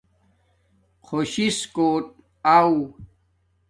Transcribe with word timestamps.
خوش 1.05 1.31
شس 1.35 1.59
کوٹ 1.75 2.05
آݹ 2.55 2.73